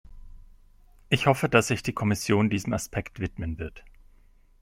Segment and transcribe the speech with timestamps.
[1.09, 3.83] Ich hoffe, dass sich die Kommission diesem Aspekt widmen wird.